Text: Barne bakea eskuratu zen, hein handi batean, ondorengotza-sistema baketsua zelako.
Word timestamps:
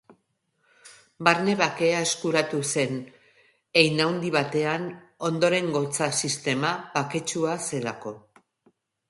Barne 1.27 1.53
bakea 1.59 1.99
eskuratu 2.05 2.61
zen, 2.69 2.97
hein 3.83 4.01
handi 4.07 4.33
batean, 4.37 4.89
ondorengotza-sistema 5.31 6.75
baketsua 6.97 7.55
zelako. 7.69 8.17